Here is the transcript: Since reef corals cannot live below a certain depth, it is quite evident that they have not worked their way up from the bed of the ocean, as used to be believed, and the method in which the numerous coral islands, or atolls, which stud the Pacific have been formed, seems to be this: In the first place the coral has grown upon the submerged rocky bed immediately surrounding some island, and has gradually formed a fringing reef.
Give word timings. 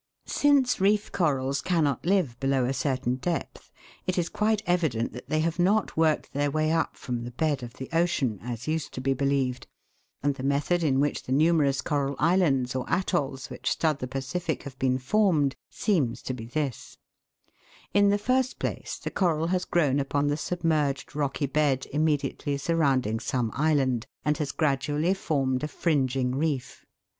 Since 0.25 0.81
reef 0.81 1.11
corals 1.11 1.61
cannot 1.61 2.07
live 2.07 2.39
below 2.39 2.65
a 2.65 2.73
certain 2.73 3.17
depth, 3.17 3.71
it 4.07 4.17
is 4.17 4.29
quite 4.29 4.63
evident 4.65 5.13
that 5.13 5.29
they 5.29 5.41
have 5.41 5.59
not 5.59 5.95
worked 5.95 6.33
their 6.33 6.49
way 6.49 6.71
up 6.71 6.95
from 6.97 7.23
the 7.23 7.29
bed 7.29 7.61
of 7.61 7.73
the 7.75 7.87
ocean, 7.93 8.39
as 8.41 8.67
used 8.67 8.95
to 8.95 8.99
be 8.99 9.13
believed, 9.13 9.67
and 10.23 10.33
the 10.33 10.41
method 10.43 10.81
in 10.81 10.99
which 10.99 11.21
the 11.21 11.31
numerous 11.31 11.81
coral 11.81 12.15
islands, 12.17 12.73
or 12.73 12.83
atolls, 12.89 13.51
which 13.51 13.69
stud 13.69 13.99
the 13.99 14.07
Pacific 14.07 14.63
have 14.63 14.79
been 14.79 14.97
formed, 14.97 15.55
seems 15.69 16.23
to 16.23 16.33
be 16.33 16.45
this: 16.47 16.97
In 17.93 18.09
the 18.09 18.17
first 18.17 18.57
place 18.57 18.97
the 18.97 19.11
coral 19.11 19.45
has 19.53 19.65
grown 19.65 19.99
upon 19.99 20.29
the 20.29 20.35
submerged 20.35 21.15
rocky 21.15 21.45
bed 21.45 21.85
immediately 21.93 22.57
surrounding 22.57 23.19
some 23.19 23.51
island, 23.53 24.07
and 24.25 24.35
has 24.39 24.51
gradually 24.51 25.13
formed 25.13 25.61
a 25.63 25.67
fringing 25.67 26.33
reef. 26.33 26.87